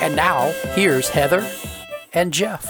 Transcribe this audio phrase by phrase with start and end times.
[0.00, 1.46] And now, here's Heather
[2.14, 2.66] and Jeff.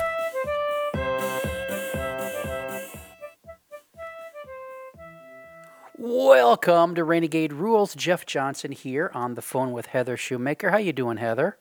[5.97, 7.95] Welcome to Renegade Rules.
[7.95, 10.73] Jeff Johnson here on the phone with Heather Shumaker.
[10.73, 11.57] How you doing, Heather?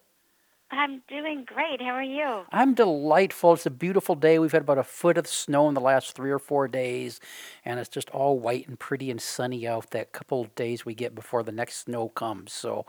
[0.72, 1.80] I'm doing great.
[1.80, 2.46] How are you?
[2.52, 3.54] I'm delightful.
[3.54, 4.40] It's a beautiful day.
[4.40, 7.20] We've had about a foot of snow in the last three or four days,
[7.64, 10.96] and it's just all white and pretty and sunny out that couple of days we
[10.96, 12.54] get before the next snow comes.
[12.54, 12.88] So,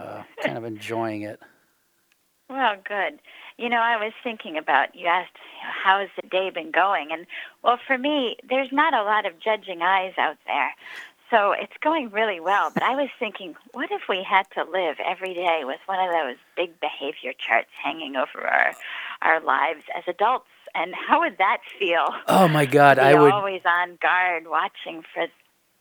[0.00, 1.40] uh, kind of enjoying it.
[2.48, 3.18] Well, good.
[3.58, 7.26] You know, I was thinking about you asked how has the day been going, and
[7.62, 10.74] well, for me, there's not a lot of judging eyes out there.
[11.30, 12.70] So it's going really well.
[12.72, 16.10] But I was thinking, what if we had to live every day with one of
[16.10, 18.72] those big behavior charts hanging over our
[19.20, 20.46] our lives as adults?
[20.74, 22.08] And how would that feel?
[22.28, 25.26] Oh my God, I would always on guard, watching for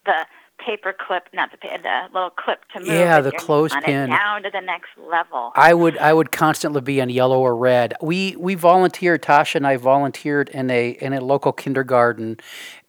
[0.06, 0.26] the
[0.58, 2.90] paper clip, not the the little clip to move.
[2.90, 5.52] Yeah, the clothespin down to the next level.
[5.56, 7.94] I would I would constantly be on yellow or red.
[8.02, 9.22] We we volunteered.
[9.22, 12.38] Tasha and I volunteered in a in a local kindergarten,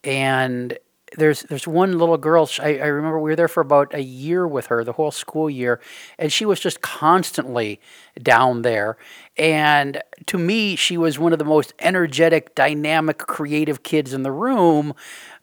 [0.05, 0.79] and
[1.17, 2.49] there's there's one little girl.
[2.61, 5.49] I, I remember we were there for about a year with her, the whole school
[5.49, 5.81] year,
[6.19, 7.81] and she was just constantly
[8.23, 8.97] down there.
[9.37, 14.33] And to me, she was one of the most energetic, dynamic, creative kids in the
[14.33, 14.95] room.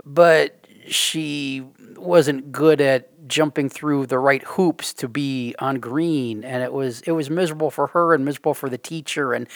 [0.03, 1.63] But she
[2.05, 7.01] wasn't good at jumping through the right hoops to be on green, and it was
[7.01, 9.33] it was miserable for her and miserable for the teacher.
[9.33, 9.47] And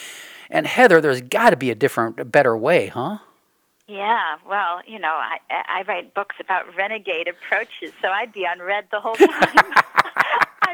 [0.49, 3.19] and Heather, there's got to be a different, a better way, huh?
[3.87, 8.59] Yeah, well, you know, I I write books about renegade approaches, so I'd be on
[8.59, 9.73] red the whole time.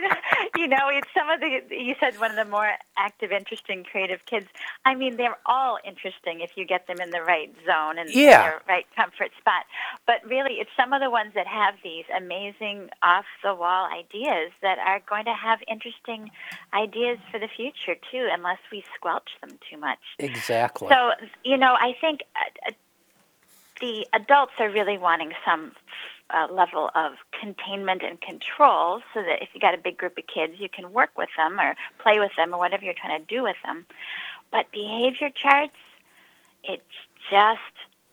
[0.56, 4.26] you know, it's some of the you said one of the more active, interesting, creative
[4.26, 4.48] kids.
[4.86, 8.44] I mean, they're all interesting if you get them in the right zone and yeah.
[8.44, 9.66] their right comfort spot.
[10.06, 14.52] But really, it's some of the ones that have these amazing off the wall ideas
[14.62, 16.32] that are going to have interesting
[16.74, 20.00] ideas for the future too, unless we squelch them too much.
[20.20, 20.90] Exactly.
[20.90, 21.12] So,
[21.44, 22.22] you know, I think.
[22.36, 22.72] Uh,
[23.82, 25.74] the adults are really wanting some
[26.52, 30.54] level of containment and control so that if you got a big group of kids,
[30.60, 33.44] you can work with them or play with them or whatever you're trying to do
[33.44, 33.86] with them.
[34.52, 35.78] But behavior charts,
[36.64, 36.84] it's
[37.30, 37.60] just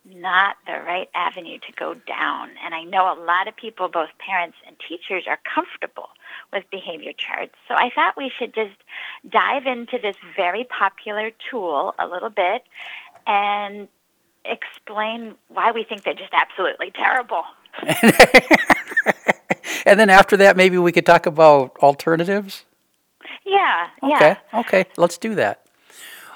[0.05, 2.51] not the right avenue to go down.
[2.65, 6.09] And I know a lot of people, both parents and teachers, are comfortable
[6.53, 7.55] with behavior charts.
[7.69, 8.77] So I thought we should just
[9.29, 12.65] dive into this very popular tool a little bit
[13.27, 13.89] and
[14.45, 17.45] explain why we think they're just absolutely terrible.
[19.87, 22.65] and then after that, maybe we could talk about alternatives.
[23.45, 23.89] Yeah.
[24.03, 24.17] Yeah.
[24.17, 24.37] Okay.
[24.55, 24.85] Okay.
[24.97, 25.65] Let's do that.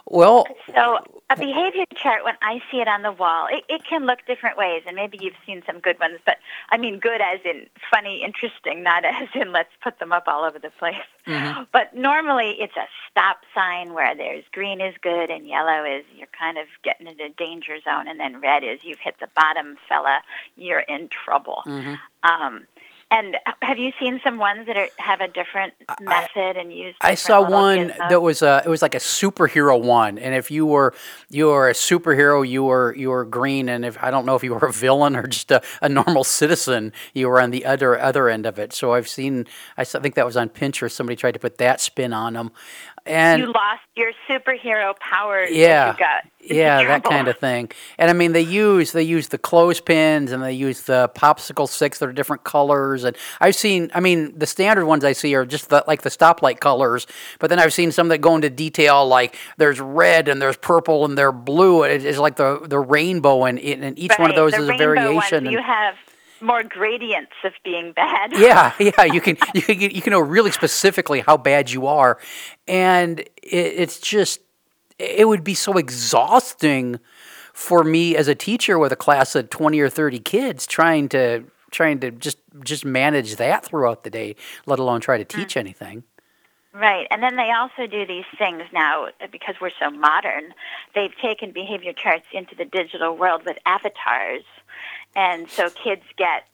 [0.07, 0.47] Well.
[0.75, 4.20] So a behavior chart, when I see it on the wall, it, it can look
[4.26, 6.37] different ways, and maybe you've seen some good ones, but
[6.70, 10.44] I mean good as in funny, interesting, not as in let's put them up all
[10.44, 10.94] over the place.
[11.26, 11.64] Mm-hmm.
[11.72, 16.28] But normally it's a stop sign where there's green is good and yellow is you're
[16.38, 20.20] kind of getting into danger zone, and then red is you've hit the bottom, fella,
[20.56, 21.62] you're in trouble.
[21.66, 21.94] Mm-hmm.
[22.22, 22.66] Um,
[23.11, 26.94] and have you seen some ones that are, have a different method I, and use?
[27.00, 30.67] I saw one that was a, it was like a superhero one, and if you
[30.67, 30.93] were
[31.31, 34.43] you were a superhero, you were you were green, and if I don't know if
[34.43, 37.99] you were a villain or just a, a normal citizen, you were on the other
[37.99, 38.72] other end of it.
[38.72, 39.47] So I've seen,
[39.77, 40.91] I think that was on Pinterest.
[40.91, 42.50] Somebody tried to put that spin on them,
[43.06, 45.50] and you lost your superhero powers.
[45.50, 45.94] Yeah,
[46.41, 47.71] yeah, that kind of thing.
[47.99, 51.99] And I mean, they use they use the clothespins and they use the popsicle sticks
[51.99, 53.05] that are different colors.
[53.05, 56.11] And I've seen, I mean, the standard ones I see are just the, like the
[56.11, 57.06] stoplight colors.
[57.39, 61.05] But then I've seen some that go into detail, like there's red and there's purple
[61.05, 61.82] and they're blue.
[61.85, 64.20] It's like the the rainbow, and, and each right.
[64.20, 65.44] one of those the is a variation.
[65.44, 65.94] Ones, you have
[66.41, 68.33] more gradients of being bad.
[68.37, 72.19] yeah, yeah, you can you can you can know really specifically how bad you are,
[72.67, 74.41] and it, it's just
[74.99, 76.99] it would be so exhausting
[77.53, 81.44] for me as a teacher with a class of 20 or 30 kids trying to
[81.71, 84.37] trying to just just manage that throughout the day
[84.67, 85.41] let alone try to hmm.
[85.41, 85.61] teach mm.
[85.61, 86.05] anything
[86.79, 87.06] Right.
[87.11, 90.53] And then they also do these things now because we're so modern.
[90.94, 94.44] They've taken behavior charts into the digital world with avatars.
[95.17, 96.45] And so kids get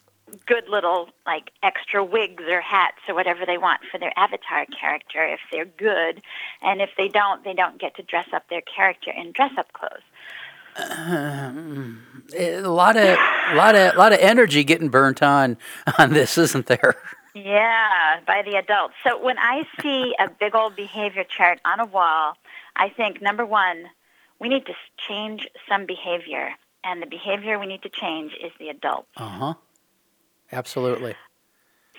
[0.46, 5.26] good little like extra wigs or hats or whatever they want for their avatar character
[5.26, 6.22] if they're good,
[6.62, 9.70] and if they don't, they don't get to dress up their character in dress up
[9.74, 10.00] clothes.
[10.74, 12.02] Um,
[12.34, 13.18] a lot of,
[13.50, 15.58] a lot of, lot of energy getting burnt on
[15.98, 16.94] on this, isn't there?
[17.34, 18.94] Yeah, by the adults.
[19.04, 22.38] So when I see a big old behavior chart on a wall,
[22.76, 23.90] I think number one,
[24.38, 24.74] we need to
[25.08, 29.06] change some behavior, and the behavior we need to change is the adult.
[29.16, 29.54] Uh huh.
[30.52, 31.14] Absolutely.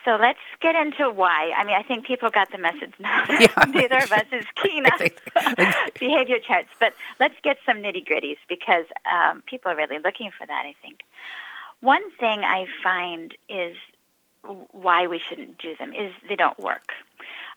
[0.06, 1.52] So let's get into why.
[1.56, 3.24] I mean, I think people got the message now.
[3.30, 3.48] Yeah.
[3.68, 5.00] Neither of us is keen on
[6.00, 10.46] behavior charts, but let's get some nitty gritties because um, people are really looking for
[10.46, 10.66] that.
[10.66, 11.00] I think
[11.80, 13.78] one thing I find is
[14.72, 16.90] why we shouldn't do them is they don't work.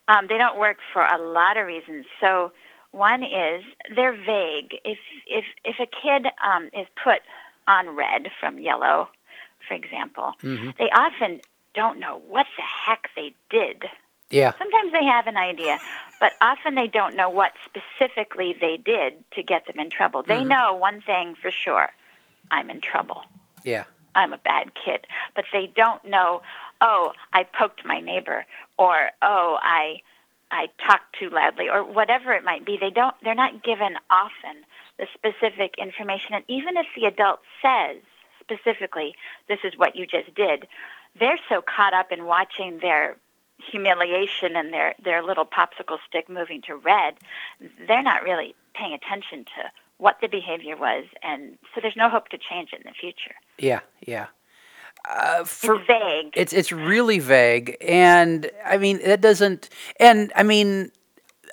[0.09, 2.07] Um, they don't work for a lot of reasons.
[2.21, 2.53] So
[2.97, 3.63] one is
[3.95, 4.77] they're vague.
[4.85, 7.21] If if if a kid um, is put
[7.69, 9.09] on red from yellow,
[9.67, 10.71] for example, Mm-hmm.
[10.79, 11.41] they often
[11.75, 13.85] don't know what the heck they did.
[14.31, 14.53] Yeah.
[14.59, 15.79] Sometimes they have an idea,
[16.19, 20.23] but often they don't know what specifically they did to get them in trouble.
[20.23, 21.91] They know one thing for sure
[22.51, 23.23] I'm in trouble.
[23.63, 23.85] Yeah.
[24.17, 25.07] I'm a bad kid.
[25.37, 26.43] But they don't know,
[26.81, 28.47] oh, I poked my neighbor
[28.79, 30.01] or oh, I
[30.57, 32.79] I talked too loudly or whatever it might be.
[32.81, 34.65] They don't they're not given often
[34.99, 37.99] the specific information and even if the adult says
[38.41, 39.15] specifically
[39.49, 40.67] this is what you just did,
[41.19, 43.17] they're so caught up in watching their
[43.71, 47.15] humiliation and their their little popsicle stick moving to red,
[47.87, 52.29] they're not really paying attention to what the behavior was and so there's no hope
[52.29, 53.35] to change it in the future.
[53.59, 53.81] Yeah.
[54.07, 54.27] Yeah.
[55.09, 56.33] Uh, for it's vague.
[56.35, 59.69] It's it's really vague, and I mean that doesn't.
[60.01, 60.91] And I mean,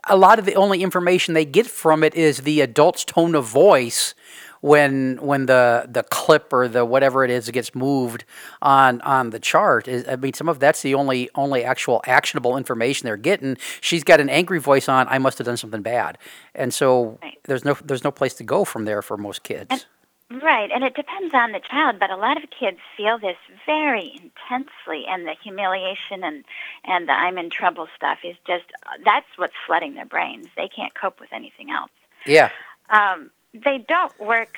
[0.07, 3.45] a lot of the only information they get from it is the adult's tone of
[3.45, 4.15] voice
[4.61, 8.23] when when the the clip or the whatever it is gets moved
[8.61, 9.87] on on the chart.
[9.87, 13.57] Is I mean, some of that's the only only actual actionable information they're getting.
[13.81, 15.07] She's got an angry voice on.
[15.09, 16.17] I must have done something bad,
[16.55, 17.37] and so Right.
[17.43, 19.85] there's no there's no place to go from there for most kids.
[20.31, 24.13] Right, and it depends on the child, but a lot of kids feel this very
[24.13, 26.43] intensely, and the humiliation and
[26.85, 28.65] and the I'm in trouble stuff is just
[29.05, 30.47] that's what's flooding their brains.
[30.55, 31.91] They can't cope with anything else.
[32.25, 32.49] yeah.
[32.89, 34.57] Um, they don't work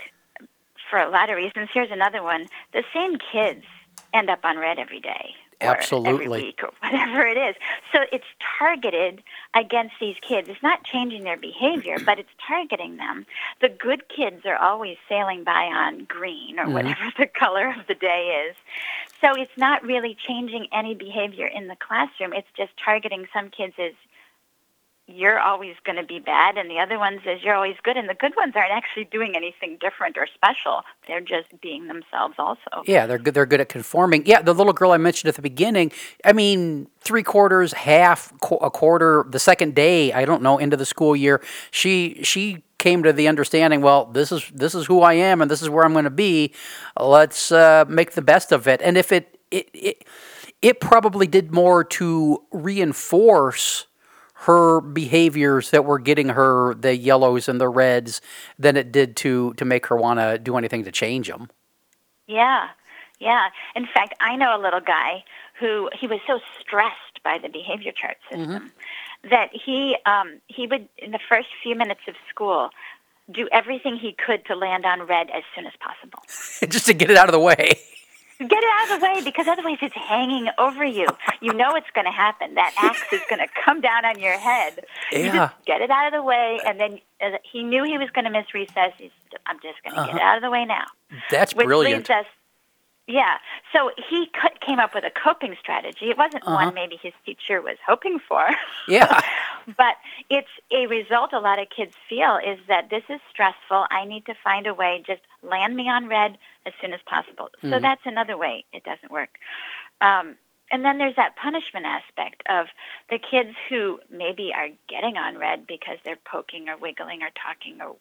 [0.89, 1.69] for a lot of reasons.
[1.73, 3.65] Here's another one: the same kids
[4.13, 5.35] end up on red every day.
[5.61, 6.13] Absolutely.
[6.13, 7.55] every week or whatever it is.
[7.91, 8.25] So it's
[8.59, 9.23] targeted
[9.55, 10.49] against these kids.
[10.49, 13.25] It's not changing their behavior, but it's targeting them.
[13.61, 16.73] The good kids are always sailing by on green or mm-hmm.
[16.73, 18.55] whatever the color of the day is.
[19.21, 22.33] So it's not really changing any behavior in the classroom.
[22.33, 23.93] It's just targeting some kids as
[25.07, 27.95] you're always going to be bad, and the other ones as you're always good.
[27.95, 30.81] And the good ones aren't actually doing anything different or special.
[31.07, 32.83] They're just being themselves also.
[32.85, 33.35] Yeah, they're good.
[33.35, 34.25] They're good at conforming.
[34.25, 35.91] Yeah, the little girl I mentioned at the beginning.
[36.23, 39.25] I mean, three quarters, half, a quarter.
[39.29, 43.27] The second day, I don't know, into the school year, she she came to the
[43.27, 43.81] understanding.
[43.81, 46.09] Well, this is this is who I am, and this is where I'm going to
[46.09, 46.51] be.
[46.99, 48.81] Let's uh, make the best of it.
[48.81, 50.03] And if it it it,
[50.63, 53.85] it probably did more to reinforce
[54.45, 58.21] her behaviors that were getting her the yellows and the reds
[58.59, 61.49] than it did to to make her want to do anything to change them.
[62.27, 62.69] Yeah,
[63.19, 63.47] yeah.
[63.75, 65.23] In fact, I know a little guy
[65.59, 68.71] who he was so stressed by the behavior chart system
[69.29, 72.69] that he um, he would in the first few minutes of school
[73.31, 76.19] do everything he could to land on red as soon as possible.
[76.69, 77.79] just to get it out of the way.
[78.39, 81.07] Get it out of the way because otherwise it's hanging over you.
[81.41, 82.55] You know it's going to happen.
[82.55, 84.85] That axe is going to come down on your head.
[85.11, 85.33] You Yeah.
[85.33, 88.25] just get it out of the way, and then uh, he knew he was going
[88.25, 88.91] to miss recess.
[88.97, 89.11] He's,
[89.47, 90.83] I'm just going to get it out of the way now.
[91.31, 91.99] That's Which brilliant.
[91.99, 92.25] leads us,
[93.07, 93.35] yeah.
[93.73, 94.29] So he
[94.65, 96.09] came up with a coping strategy.
[96.09, 98.45] It wasn't one maybe his teacher was hoping for,
[98.87, 99.21] Yeah.
[99.77, 99.95] but
[100.29, 103.85] it's a result a lot of kids feel is that this is stressful.
[103.91, 107.49] I need to find a way, just land me on red as soon as possible.
[107.61, 109.37] So that's another way it doesn't work.
[110.01, 110.35] Um,
[110.71, 112.67] and then there's that punishment aspect of
[113.11, 117.79] the kids who maybe are getting on red because they're poking or wiggling or talking
[117.81, 117.95] or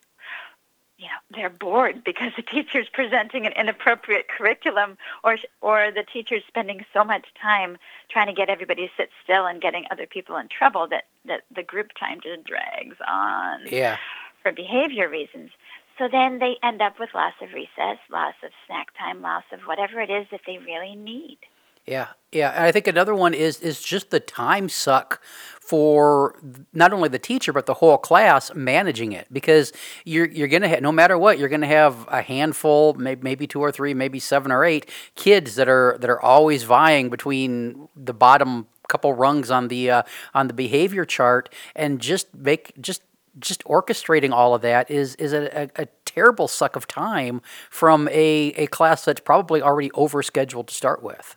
[0.98, 6.42] you know they're bored because the teacher's presenting an inappropriate curriculum or or the teacher's
[6.48, 7.76] spending so much time
[8.08, 11.42] trying to get everybody to sit still and getting other people in trouble that that
[11.54, 13.96] the group time just drags on Yeah.
[14.42, 15.50] for behavior reasons
[15.98, 19.60] so then they end up with loss of recess loss of snack time loss of
[19.62, 21.38] whatever it is that they really need
[21.86, 22.50] Yeah, yeah.
[22.50, 25.22] And I think another one is is just the time suck
[25.60, 26.38] for
[26.74, 29.72] not only the teacher but the whole class managing it because
[30.04, 33.60] you're you're gonna have no matter what you're gonna have a handful, maybe, maybe two
[33.60, 38.14] or three, maybe seven or eight kids that are that are always vying between the
[38.14, 40.02] bottom couple rungs on the uh,
[40.34, 43.02] on the behavior chart and just make just
[43.38, 48.06] just orchestrating all of that is is a, a, a, terrible suck of time from
[48.08, 51.36] a, a class that's probably already overscheduled to start with.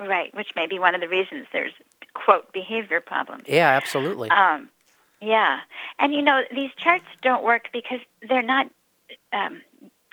[0.00, 1.72] Right, which may be one of the reasons there's
[2.14, 3.44] quote behavior problems.
[3.46, 4.30] Yeah, absolutely.
[4.30, 4.68] Um,
[5.20, 5.60] yeah,
[5.98, 8.68] and you know these charts don't work because they're not
[9.32, 9.62] um,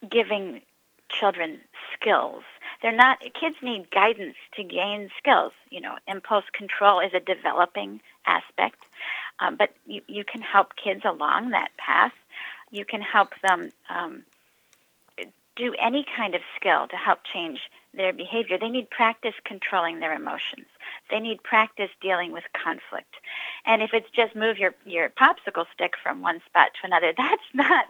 [0.09, 0.61] giving
[1.09, 1.59] children
[1.93, 2.43] skills.
[2.81, 3.19] They're not.
[3.39, 5.51] Kids need guidance to gain skills.
[5.69, 8.77] You know, impulse control is a developing aspect,
[9.39, 12.13] um, but you, you can help kids along that path.
[12.71, 14.23] You can help them um,
[15.55, 17.59] do any kind of skill to help change
[17.93, 18.57] their behavior.
[18.57, 20.67] They need practice controlling their emotions.
[21.09, 23.15] They need practice dealing with conflict.
[23.65, 27.41] And if it's just move your, your popsicle stick from one spot to another, that's
[27.53, 27.85] not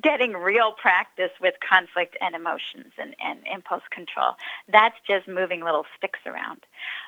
[0.00, 4.32] getting real practice with conflict and emotions and, and impulse control.
[4.70, 6.60] That's just moving little sticks around.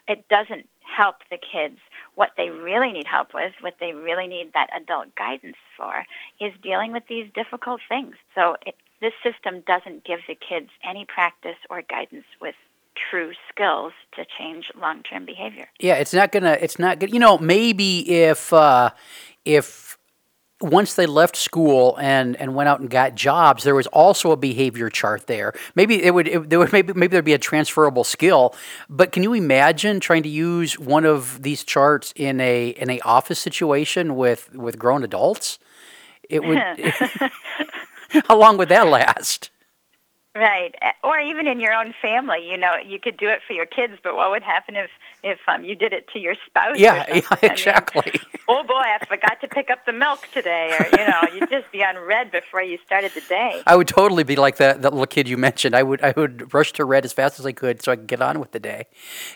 [0.08, 1.78] It doesn't help the kids.
[2.14, 6.04] What they really need help with, what they really need that adult guidance for,
[6.40, 8.16] is dealing with these difficult things.
[8.34, 12.54] So it, this system doesn't give the kids any practice or guidance with
[13.10, 15.68] true skills to change long-term behavior.
[15.78, 16.58] Yeah, it's not gonna.
[16.60, 17.12] It's not good.
[17.12, 18.90] You know, maybe if uh,
[19.44, 19.96] if
[20.60, 24.36] once they left school and, and went out and got jobs, there was also a
[24.36, 25.54] behavior chart there.
[25.74, 28.54] Maybe it would it, there would maybe maybe there'd be a transferable skill.
[28.88, 33.00] But can you imagine trying to use one of these charts in a in a
[33.00, 35.58] office situation with with grown adults?
[36.28, 36.58] It would.
[38.28, 39.50] how long would that last?
[40.34, 43.66] Right, or even in your own family, you know, you could do it for your
[43.66, 44.88] kids, but what would happen if
[45.22, 46.78] if um, you did it to your spouse?
[46.78, 48.02] Yeah, yeah exactly.
[48.06, 51.20] I mean, oh boy, I forgot to pick up the milk today, or you know,
[51.34, 53.62] you'd just be on red before you started the day.
[53.66, 55.74] I would totally be like that that little kid you mentioned.
[55.74, 58.06] I would I would rush to red as fast as I could so I could
[58.06, 58.86] get on with the day.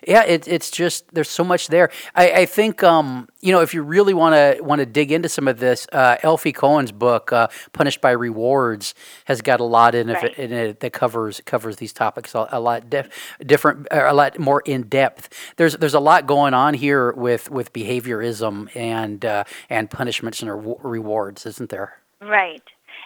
[0.06, 1.90] Yeah, it, it's just there's so much there.
[2.14, 5.28] I, I think um, you know if you really want to want to dig into
[5.28, 8.94] some of this, uh, Alfie Kohn's book, uh, Punished by Rewards,
[9.26, 10.24] has got a lot in, right.
[10.24, 13.08] it, in it that covers covers these topics a, a lot dif-
[13.44, 15.28] different, a lot more in depth.
[15.56, 20.76] There's there's a lot going on here with with behaviorism and uh, and punishments and
[20.82, 21.98] rewards, isn't there?
[22.20, 22.62] Right.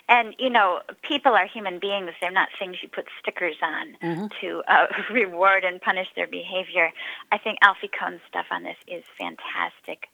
[0.09, 2.11] And you know, people are human beings.
[2.21, 4.27] They're not things you put stickers on mm-hmm.
[4.41, 6.91] to uh, reward and punish their behavior.
[7.31, 10.09] I think Alfie Kohn's stuff on this is fantastic.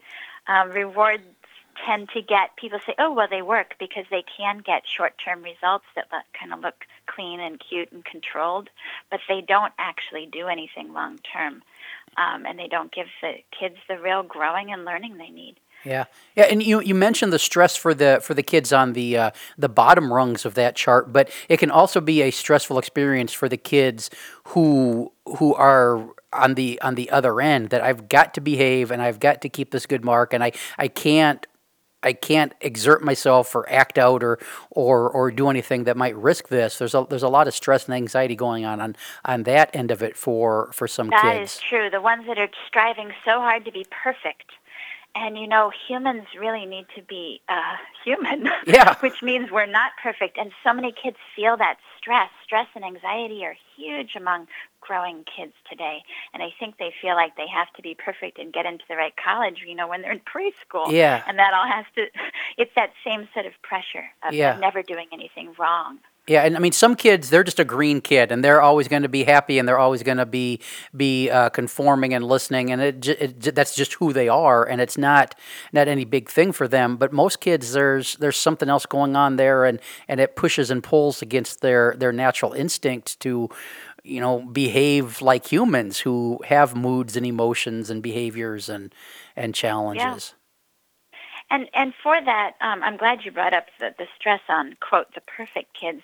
[0.46, 1.22] Um, rewards
[1.86, 5.42] tend to get people say, oh, well, they work because they can get short term
[5.42, 8.70] results that look, kind of look clean and cute and controlled,
[9.10, 11.62] but they don't actually do anything long term.
[12.16, 15.56] Um, and they don't give the kids the real growing and learning they need.
[15.84, 19.18] Yeah, yeah, and you, you mentioned the stress for the for the kids on the
[19.18, 23.34] uh, the bottom rungs of that chart, but it can also be a stressful experience
[23.34, 24.08] for the kids
[24.48, 27.68] who who are on the on the other end.
[27.68, 30.52] That I've got to behave and I've got to keep this good mark, and I
[30.78, 31.46] I can't
[32.04, 34.38] I can't exert myself or act out or
[34.70, 36.78] or or do anything that might risk this.
[36.78, 39.90] There's a there's a lot of stress and anxiety going on on, on that end
[39.90, 41.34] of it for for some that kids.
[41.34, 41.90] That is true.
[41.90, 44.52] The ones that are striving so hard to be perfect.
[45.16, 48.96] And you know, humans really need to be uh, human, yeah.
[49.00, 50.38] which means we're not perfect.
[50.38, 52.30] And so many kids feel that stress.
[52.44, 54.48] Stress and anxiety are huge among
[54.80, 56.02] growing kids today.
[56.32, 58.96] And I think they feel like they have to be perfect and get into the
[58.96, 60.90] right college, you know, when they're in preschool.
[60.90, 61.22] Yeah.
[61.26, 62.06] And that all has to,
[62.58, 64.58] it's that same sort of pressure of yeah.
[64.58, 65.98] never doing anything wrong.
[66.26, 69.02] Yeah, and I mean, some kids they're just a green kid, and they're always going
[69.02, 70.60] to be happy, and they're always going to be
[70.96, 74.96] be uh, conforming and listening, and it, it, that's just who they are, and it's
[74.96, 75.34] not
[75.72, 76.96] not any big thing for them.
[76.96, 80.82] But most kids, there's there's something else going on there, and and it pushes and
[80.82, 83.50] pulls against their their natural instinct to
[84.04, 88.94] you know, behave like humans who have moods and emotions and behaviors and
[89.34, 90.34] and challenges.
[90.34, 90.43] Yeah.
[91.50, 95.14] And and for that, um, I'm glad you brought up the, the stress on quote
[95.14, 96.02] the perfect kids,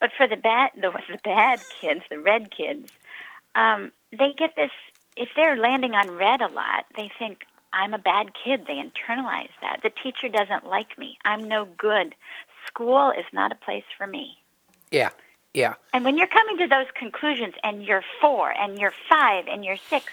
[0.00, 2.88] but for the bad the, the bad kids, the red kids,
[3.54, 4.70] um, they get this.
[5.16, 8.66] If they're landing on red a lot, they think I'm a bad kid.
[8.66, 9.80] They internalize that.
[9.82, 11.18] The teacher doesn't like me.
[11.24, 12.14] I'm no good.
[12.66, 14.38] School is not a place for me.
[14.90, 15.10] Yeah.
[15.54, 15.74] Yeah.
[15.92, 19.76] And when you're coming to those conclusions and you're four and you're five and you're
[19.76, 20.06] six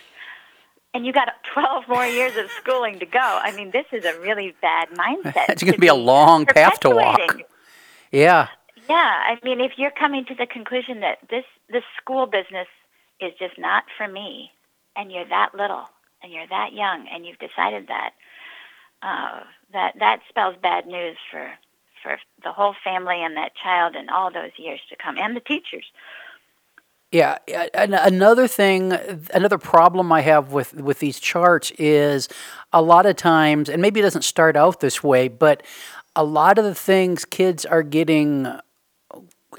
[0.93, 4.19] and you got 12 more years of schooling to go, I mean, this is a
[4.19, 5.46] really bad mindset.
[5.50, 7.19] it's going to be a long path to walk.
[8.12, 8.48] Yeah.
[8.88, 8.96] Yeah.
[8.96, 12.67] I mean, if you're coming to the conclusion that this, this school business
[13.19, 14.51] is just not for me,
[14.96, 15.86] and you're that little
[16.22, 18.12] and you're that young and you've decided that,
[19.01, 19.41] uh,
[19.72, 21.51] that that spells bad news for
[22.03, 25.41] for the whole family and that child and all those years to come, and the
[25.41, 25.86] teachers.
[27.12, 27.38] Yeah,
[27.74, 28.94] another thing,
[29.34, 32.30] another problem I have with with these charts is
[32.72, 35.63] a lot of times, and maybe it doesn't start out this way, but
[36.16, 38.48] a lot of the things kids are getting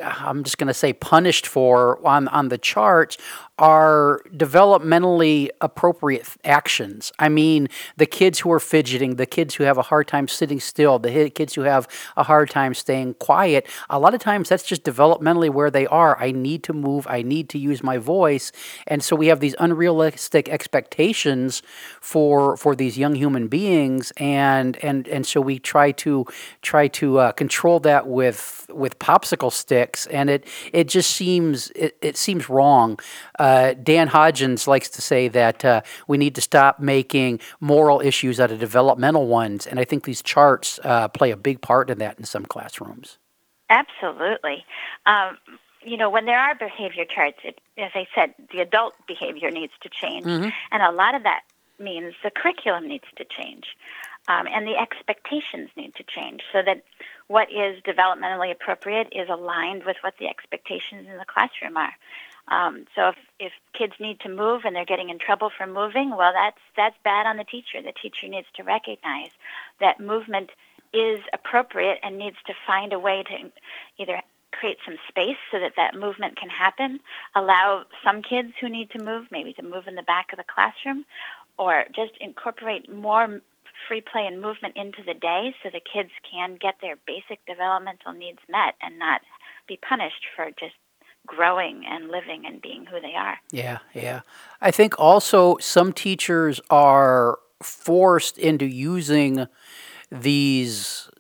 [0.01, 3.19] I'm just going to say punished for on on the charts
[3.59, 7.13] are developmentally appropriate actions.
[7.19, 7.69] I mean,
[7.99, 11.29] the kids who are fidgeting, the kids who have a hard time sitting still, the
[11.29, 15.51] kids who have a hard time staying quiet, a lot of times that's just developmentally
[15.51, 16.19] where they are.
[16.19, 18.51] I need to move, I need to use my voice.
[18.87, 21.63] And so we have these unrealistic expectations
[22.01, 26.25] for for these young human beings and and and so we try to
[26.63, 29.80] try to uh, control that with with popsicle sticks
[30.11, 32.99] and it it just seems it, it seems wrong.
[33.39, 38.01] Uh, uh, Dan Hodgins likes to say that uh, we need to stop making moral
[38.01, 41.91] issues out of developmental ones, and I think these charts uh, play a big part
[41.91, 43.19] in that in some classrooms.
[43.69, 44.65] Absolutely.
[45.07, 45.39] Um,
[45.83, 49.73] you know, when there are behavior charts, it, as I said, the adult behavior needs
[49.83, 50.51] to change, mm-hmm.
[50.71, 51.41] and a lot of that
[51.79, 53.77] means the curriculum needs to change.
[54.29, 56.85] Um, and the expectations need to change so that
[57.27, 61.95] what is developmentally appropriate is aligned with what the expectations in the classroom are.
[62.49, 66.11] Um, so if, if kids need to move and they're getting in trouble for moving,
[66.11, 67.81] well, that's that's bad on the teacher.
[67.83, 69.31] The teacher needs to recognize
[69.81, 70.51] that movement
[70.93, 73.51] is appropriate and needs to find a way to
[73.99, 74.21] either
[74.53, 77.01] create some space so that that movement can happen,
[77.37, 80.45] allow some kids who need to move maybe to move in the back of the
[80.53, 81.05] classroom,
[81.57, 83.41] or just incorporate more
[83.91, 88.13] free play and movement into the day so the kids can get their basic developmental
[88.13, 89.21] needs met and not
[89.67, 90.77] be punished for just
[91.27, 93.37] growing and living and being who they are.
[93.51, 94.21] Yeah, yeah.
[94.61, 99.49] I think also some teachers are forced into using
[100.13, 101.11] these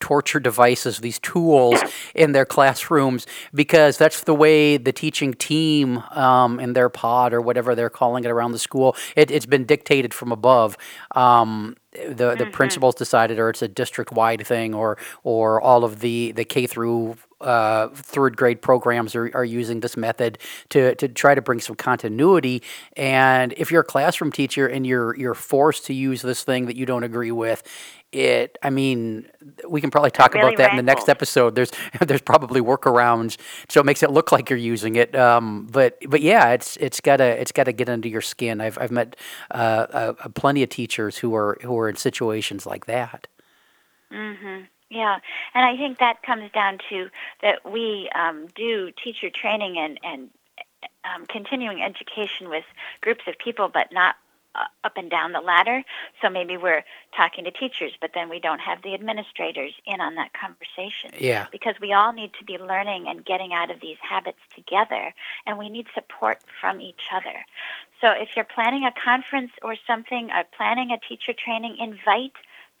[0.00, 1.78] torture devices, these tools
[2.14, 7.40] in their classrooms, because that's the way the teaching team um, in their pod or
[7.42, 10.78] whatever they're calling it around the school, it, has been dictated from above.
[11.14, 12.50] Um, the the mm-hmm.
[12.50, 16.66] principals decided, or it's a district wide thing, or or all of the the K
[16.66, 20.38] through uh, third grade programs are, are using this method
[20.70, 22.62] to, to try to bring some continuity.
[22.96, 26.76] And if you're a classroom teacher and you're you're forced to use this thing that
[26.76, 27.62] you don't agree with,
[28.12, 29.28] it I mean,
[29.68, 30.80] we can probably talk really about that rankles.
[30.80, 31.54] in the next episode.
[31.54, 35.14] There's there's probably workarounds, so it makes it look like you're using it.
[35.14, 38.60] Um, but but yeah, it's it's gotta it's gotta get under your skin.
[38.60, 39.16] I've I've met
[39.50, 39.54] uh,
[39.90, 43.28] uh, plenty of teachers who are who are in situations like that.
[44.12, 44.62] Mm-hmm.
[44.90, 45.18] Yeah,
[45.54, 47.08] and I think that comes down to
[47.42, 50.30] that we um, do teacher training and and
[51.04, 52.64] um, continuing education with
[53.00, 54.16] groups of people, but not
[54.54, 55.82] uh, up and down the ladder.
[56.20, 56.84] So maybe we're
[57.16, 61.12] talking to teachers, but then we don't have the administrators in on that conversation.
[61.18, 61.46] Yeah.
[61.52, 65.14] Because we all need to be learning and getting out of these habits together,
[65.46, 67.44] and we need support from each other.
[68.00, 72.32] So if you're planning a conference or something, or planning a teacher training, invite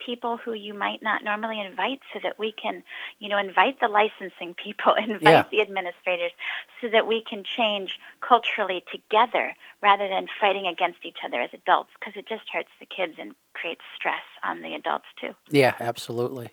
[0.04, 2.82] people who you might not normally invite so that we can,
[3.18, 5.44] you know, invite the licensing people, invite yeah.
[5.50, 6.32] the administrators
[6.80, 11.90] so that we can change culturally together rather than fighting against each other as adults
[11.98, 15.34] because it just hurts the kids and creates stress on the adults too.
[15.50, 16.50] Yeah, absolutely.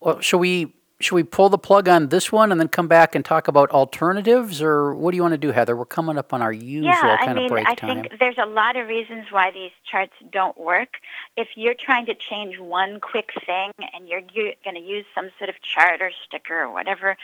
[0.00, 3.14] Well, shall we should we pull the plug on this one and then come back
[3.14, 5.76] and talk about alternatives, or what do you want to do, Heather?
[5.76, 8.02] We're coming up on our usual yeah, kind I mean, of break I time.
[8.02, 10.94] think there's a lot of reasons why these charts don't work.
[11.36, 15.30] If you're trying to change one quick thing and you're, you're going to use some
[15.38, 17.16] sort of chart or sticker or whatever,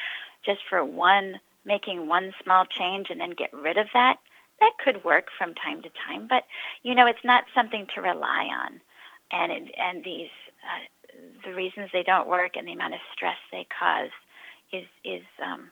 [0.44, 4.18] just for one, making one small change and then get rid of that,
[4.58, 6.26] that could work from time to time.
[6.28, 6.44] But
[6.82, 8.80] you know, it's not something to rely on,
[9.30, 10.28] and it, and these.
[10.62, 10.84] Uh,
[11.44, 14.10] the reasons they don't work and the amount of stress they cause
[14.72, 15.70] is is um,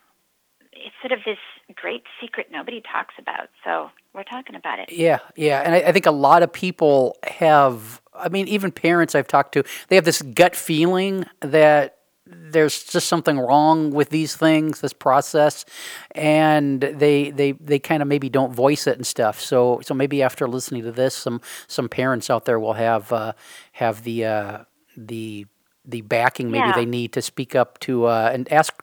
[0.72, 1.38] it's sort of this
[1.74, 3.48] great secret nobody talks about.
[3.64, 4.92] So we're talking about it.
[4.92, 8.00] Yeah, yeah, and I, I, think a lot of people have.
[8.14, 13.08] I mean, even parents I've talked to, they have this gut feeling that there's just
[13.08, 15.64] something wrong with these things, this process,
[16.12, 19.40] and they they they kind of maybe don't voice it and stuff.
[19.40, 23.32] So so maybe after listening to this, some some parents out there will have uh,
[23.72, 24.58] have the uh,
[25.06, 25.46] the
[25.84, 26.74] the backing maybe yeah.
[26.74, 28.74] they need to speak up to uh, and ask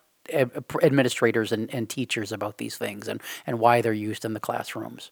[0.82, 5.12] administrators and, and teachers about these things and, and why they're used in the classrooms.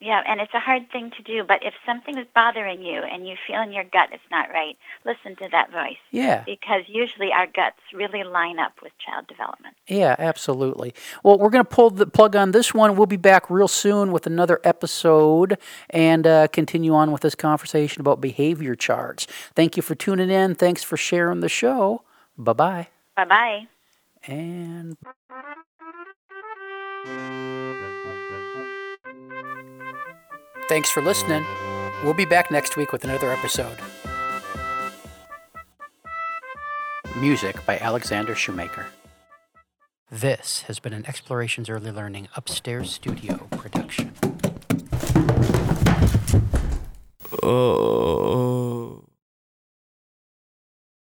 [0.00, 3.26] Yeah, and it's a hard thing to do, but if something is bothering you and
[3.26, 4.76] you feel in your gut it's not right,
[5.06, 5.96] listen to that voice.
[6.10, 6.42] Yeah.
[6.44, 9.76] Because usually our guts really line up with child development.
[9.86, 10.94] Yeah, absolutely.
[11.22, 12.96] Well, we're going to pull the plug on this one.
[12.96, 18.00] We'll be back real soon with another episode and uh, continue on with this conversation
[18.00, 19.26] about behavior charts.
[19.54, 20.54] Thank you for tuning in.
[20.54, 22.02] Thanks for sharing the show.
[22.36, 22.88] Bye bye.
[23.16, 23.68] Bye bye.
[24.26, 24.96] And.
[30.68, 31.44] Thanks for listening.
[32.02, 33.76] We'll be back next week with another episode.
[37.16, 38.86] Music by Alexander Shoemaker.
[40.10, 44.12] This has been an Explorations Early Learning Upstairs Studio production.
[47.42, 48.43] Oh.